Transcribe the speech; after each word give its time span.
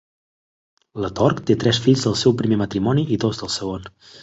La 1.03 1.11
Tork 1.19 1.43
té 1.51 1.57
tres 1.65 1.81
fills 1.85 2.07
del 2.09 2.17
seu 2.23 2.35
primer 2.41 2.59
matrimoni 2.65 3.07
i 3.19 3.23
dos 3.27 3.45
del 3.45 3.55
segon. 3.61 3.89